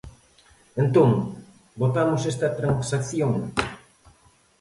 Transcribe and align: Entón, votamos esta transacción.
Entón, 0.83 1.09
votamos 1.81 2.21
esta 2.31 2.47
transacción. 2.59 3.33